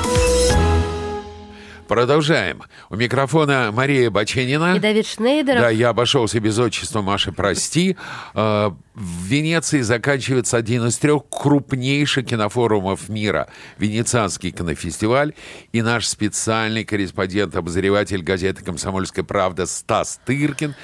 [1.89, 2.61] Продолжаем.
[2.91, 4.75] У микрофона Мария Баченина.
[4.75, 5.59] И Давид Шнейдеров.
[5.59, 7.97] Да, я обошелся без отчества, Маша, прости.
[8.35, 13.49] Э, В Венеции заканчивается один из трех крупнейших кинофорумов мира–
[13.79, 15.33] Венецианский кинофестиваль.
[15.71, 20.75] И наш специальный корреспондент-обозреватель газеты «Комсомольская правда» Стас Тыркин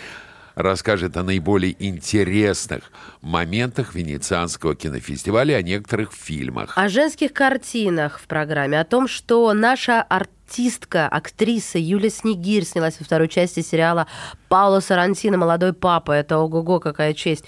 [0.55, 2.91] расскажет о наиболее интересных
[3.21, 6.73] моментах Венецианского кинофестиваля и о некоторых фильмах.
[6.77, 10.01] О женских картинах в программе, о том, что наша
[10.47, 14.07] артистка, актриса Юлия Снегирь снялась во второй части сериала
[14.47, 16.11] Пауло Сарантино «Молодой папа».
[16.11, 17.45] Это ого-го, какая честь.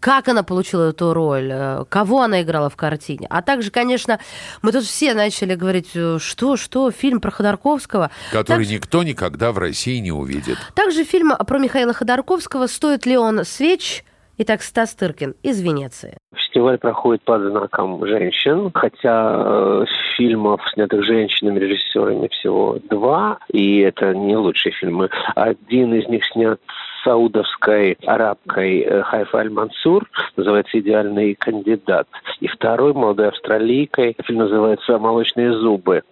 [0.00, 1.50] Как она получила эту роль?
[1.52, 3.26] э, Кого она играла в картине?
[3.30, 4.18] А также, конечно,
[4.62, 8.10] мы тут все начали говорить, э, что, что, фильм про Ходорковского.
[8.32, 10.56] Который Так- никто никогда в России не увидит.
[10.74, 14.04] Также фильм про Михаила Ходорковского «Стоит ли он свеч?»
[14.40, 16.16] Итак, Стас Тыркин из Венеции.
[16.32, 19.84] Фестиваль проходит под знаком женщин, хотя э,
[20.16, 25.10] фильмов, снятых женщинами, режиссерами всего два, и это не лучшие фильмы.
[25.34, 26.60] Один из них снят
[27.02, 32.06] саудовской арабкой э, Хайфа Аль-Мансур, называется «Идеальный кандидат».
[32.38, 36.02] И второй, молодой австралийкой, фильм называется «Молочные зубы».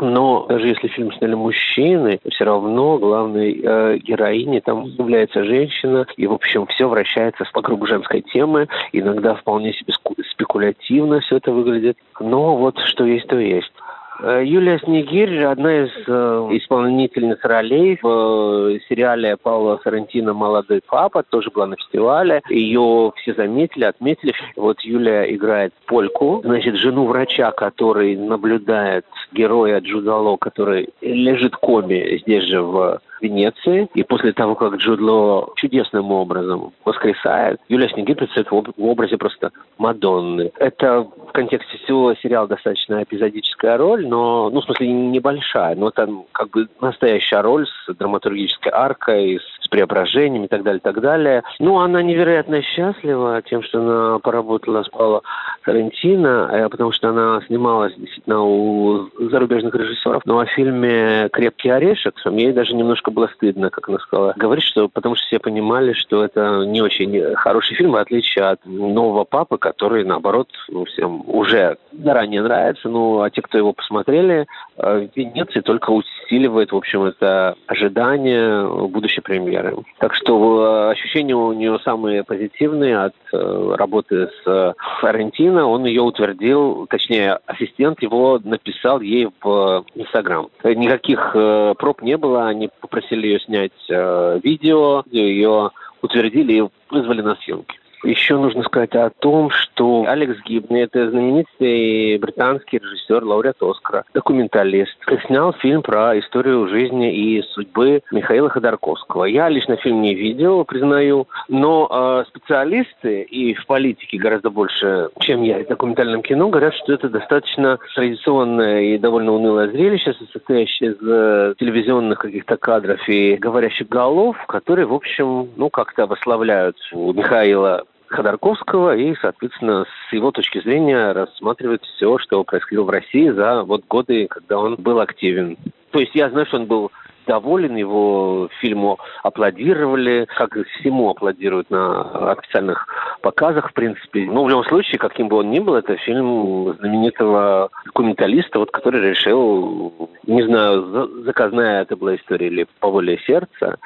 [0.00, 6.06] Но даже если фильм сняли мужчины, все равно главной э, героиней там является женщина.
[6.16, 8.68] И, в общем, все вращается вокруг женской темы.
[8.92, 9.92] Иногда вполне себе
[10.30, 11.96] спекулятивно все это выглядит.
[12.20, 13.72] Но вот что есть, то есть.
[14.20, 21.22] Э, Юлия Снегирь– одна из э, исполнительниц ролей в э, сериале Паула Сарантино «Молодой папа»,
[21.22, 22.42] тоже была на фестивале.
[22.48, 24.32] Ее все заметили, отметили.
[24.56, 32.44] Вот Юлия играет польку, значит, жену врача, который наблюдает героя Джудало, который лежит коме здесь
[32.44, 33.88] же в Венеции.
[33.94, 39.50] И после того, как Джуд Ло чудесным образом воскресает, Юлия Снегирь представляет в образе просто
[39.78, 40.52] Мадонны.
[40.58, 46.24] Это в контексте всего сериала достаточно эпизодическая роль, но, ну, в смысле, небольшая, но там
[46.32, 51.42] как бы настоящая роль с драматургической аркой, с преображением и так далее, так далее.
[51.58, 55.22] Ну, она невероятно счастлива тем, что она поработала с Пауло
[55.64, 60.22] Тарантино, э, потому что она снималась действительно у зарубежных режиссеров.
[60.26, 64.34] Но о фильме «Крепкий орешек» ей даже немножко было стыдно, как она сказала.
[64.36, 68.64] Говорит, что потому что все понимали, что это не очень хороший фильм, в отличие от
[68.64, 72.88] «Нового папы», который, наоборот, ну, всем уже заранее нравится.
[72.88, 74.46] Ну, а те, кто его посмотрели,
[74.76, 79.63] э, в Венеции только усиливает, в общем, это ожидание будущей премьеры.
[79.98, 85.66] Так что э, ощущения у нее самые позитивные от э, работы с Флорентино.
[85.66, 90.48] Он ее утвердил, точнее, ассистент его написал ей в Инстаграм.
[90.62, 91.32] Никаких
[91.78, 95.70] проб не было, они попросили ее снять видео, ее
[96.02, 97.78] утвердили и вызвали на съемки.
[98.04, 104.94] Еще нужно сказать о том, что Алекс Гибни– это знаменитый британский режиссер, лауреат Оскара, документалист.
[105.26, 109.24] Снял фильм про историю жизни и судьбы Михаила Ходорковского.
[109.24, 115.42] Я лично фильм не видел, признаю, но э, специалисты и в политике гораздо больше, чем
[115.42, 120.96] я, в документальном кино, говорят, что это достаточно традиционное и довольно унылое зрелище, состоящее из
[121.00, 128.96] э, телевизионных каких-то кадров и говорящих голов, которые, в общем, ну, как-то обославляют Михаила Ходорковского
[128.96, 134.26] и, соответственно, с его точки зрения рассматривает все, что происходило в России за вот годы,
[134.28, 135.56] когда он был активен.
[135.90, 136.90] То есть я знаю, что он был
[137.26, 142.86] доволен, его фильму аплодировали, как всему аплодируют на официальных
[143.20, 144.26] показах, в принципе.
[144.26, 149.00] Но в любом случае, каким бы он ни был, это фильм знаменитого документалиста, вот, который
[149.10, 153.78] решил, не знаю, заказная это была история или по воле сердца,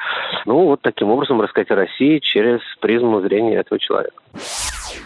[0.47, 4.17] ну, вот таким образом рассказать о России через призму зрения этого человека.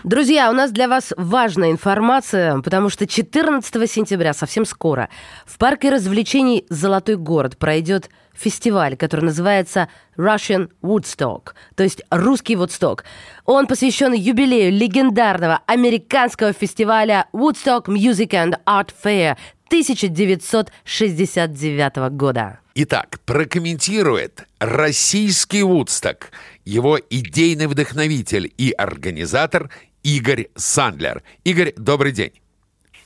[0.04, 5.08] Друзья, у нас для вас важная информация, потому что 14 сентября, совсем скоро,
[5.46, 13.00] в парке развлечений «Золотой город» пройдет фестиваль, который называется Russian Woodstock, то есть русский Woodstock.
[13.44, 19.36] Он посвящен юбилею легендарного американского фестиваля Woodstock Music and Art Fair
[19.68, 22.60] 1969 года.
[22.74, 26.30] Итак, прокомментирует российский Вудсток,
[26.64, 29.68] его идейный вдохновитель и организатор
[30.02, 31.22] Игорь Сандлер.
[31.44, 32.32] Игорь, добрый день.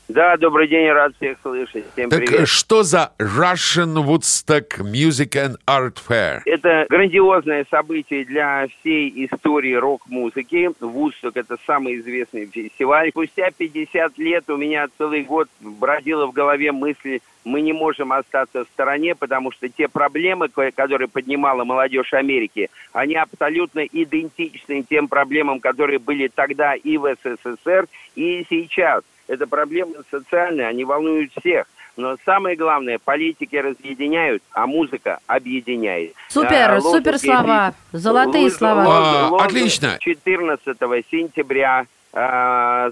[0.09, 1.85] Да, добрый день, рад всех слышать.
[1.93, 2.47] Всем так привет.
[2.49, 6.43] что за Russian Woodstock Music and Art Fair?
[6.45, 10.71] Это грандиозное событие для всей истории рок-музыки.
[10.81, 13.11] Woodstock– это самый известный фестиваль.
[13.11, 18.65] Спустя 50 лет у меня целый год бродила в голове мысль, мы не можем остаться
[18.65, 25.59] в стороне, потому что те проблемы, которые поднимала молодежь Америки, они абсолютно идентичны тем проблемам,
[25.59, 31.67] которые были тогда и в СССР, и сейчас– это проблемы социальные, они волнуют всех.
[31.97, 36.13] Но самое главное, политики разъединяют, а музыка объединяет.
[36.29, 38.85] Супер, а, супер слова, золотые Лондон, слова.
[38.87, 39.97] А, отлично.
[40.01, 41.87] 14 сентября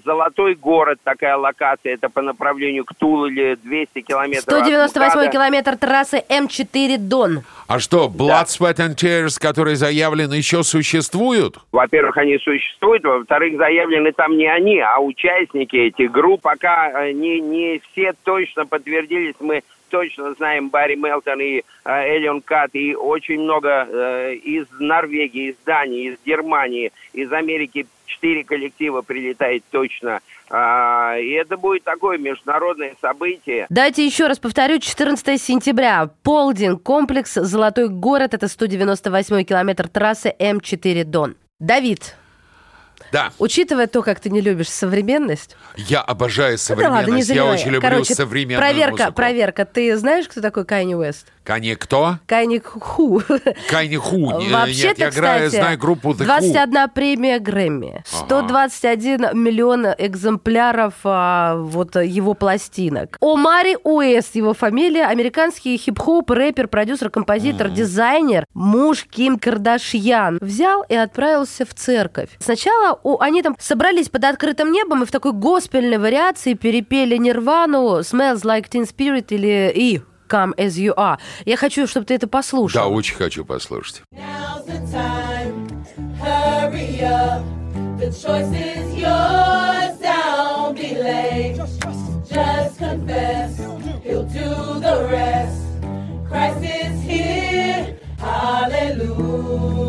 [0.05, 6.99] Золотой город, такая локация, это по направлению к Туле, 200 километров 198 километр трассы М4
[6.99, 7.43] Дон.
[7.67, 8.43] А что, Blood, да.
[8.43, 11.57] Sweat and Tears, которые заявлены, еще существуют?
[11.73, 16.43] Во-первых, они существуют, во-вторых, заявлены там не они, а участники этих групп.
[16.43, 19.63] Пока э, не, не все точно подтвердились, мы
[19.95, 25.57] точно знаем Барри Мелтон и э, Элион Кат, и очень много э, из Норвегии, из
[25.65, 30.19] Дании, из Германии, из Америки четыре коллектива прилетает точно.
[30.51, 33.67] А, и это будет такое международное событие.
[33.71, 41.05] Дайте еще раз повторю, 14 сентября, полдень, комплекс «Золотой город», это 198 километр трассы М4
[41.05, 41.37] Дон.
[41.61, 42.17] Давид,
[43.15, 43.33] Да.
[43.39, 45.57] Учитывая то, как ты не любишь современность...
[45.77, 47.31] Я обожаю Ну да ладно, не современность.
[47.31, 49.13] Я очень люблю Короче, современную проверка, музыку.
[49.13, 49.65] проверка.
[49.65, 51.29] Ты знаешь, кто такой Кайни Уэст?
[51.45, 52.19] Кани кто?
[52.27, 53.23] Кайни Ху.
[53.69, 54.31] Кайни Ху.
[54.51, 56.25] Вообще-то, Нет, я играю, кстати, знаю группу The Who.
[56.25, 63.19] 21 премия Грэмми, 121 миллион экземпляров а, вот его пластинок.
[63.21, 70.39] Омари Уэст, его фамилия, американский хип-хоп, рэпер, продюсер, композитор, дизайнер, муж Ким Кардашьян.
[70.41, 72.31] Взял и отправился в церковь.
[72.39, 78.01] Сначала у- они там собрались под открытым небом и в такой госпельной вариации перепели Нирвану
[78.01, 80.03] «Smells Like Teen Spirit» или «И».
[80.29, 81.19] Come as you are.
[81.45, 82.81] Я хочу, чтобы ты это послушал.
[82.83, 84.03] Да, очень хочу послушать.
[92.31, 93.59] Just confess,
[94.03, 95.61] He'll do the rest.
[96.29, 97.97] Christ is here.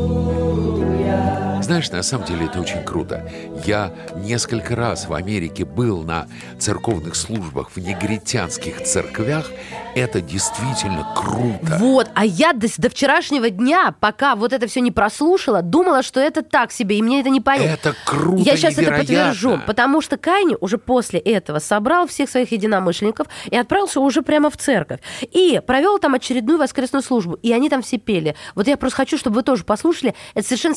[0.05, 1.44] Hallelujah.
[1.65, 3.27] Знаешь, на самом деле это очень круто.
[3.65, 6.27] Я несколько раз в Америке был на
[6.59, 9.49] церковных службах в негритянских церквях.
[9.95, 11.77] Это действительно круто.
[11.79, 16.19] Вот, а я до, до вчерашнего дня, пока вот это все не прослушала, думала, что
[16.19, 17.89] это так себе, и мне это не понятно.
[17.89, 19.15] Это круто, Я сейчас это невероятно.
[19.15, 24.51] подтвержу, потому что Кайни уже после этого собрал всех своих единомышленников и отправился уже прямо
[24.51, 24.99] в церковь.
[25.31, 28.35] И провел там очередную воскресную службу, и они там все пели.
[28.53, 30.13] Вот я просто хочу, чтобы вы тоже послушали.
[30.35, 30.75] Это совершенно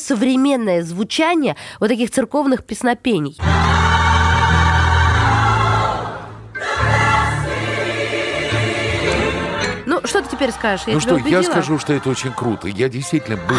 [0.78, 3.36] современное звучание вот таких церковных песнопений.
[9.86, 10.86] Ну, что ты теперь скажешь?
[10.86, 11.42] Я ну что, я убедила?
[11.42, 12.68] скажу, что это очень круто.
[12.68, 13.56] Я действительно был...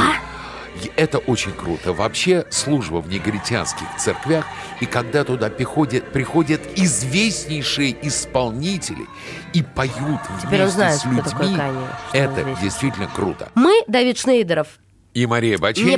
[0.84, 1.92] И Это очень круто.
[1.92, 4.46] Вообще служба в негритянских церквях,
[4.80, 9.06] и когда туда приходят, приходят известнейшие исполнители
[9.54, 11.60] и поют Теперь вместе с людьми, что он
[12.14, 13.50] это действительно круто.
[13.56, 14.68] Мы, Давид Шнейдеров,
[15.14, 15.84] И Мария Бачей.
[15.84, 15.98] Не-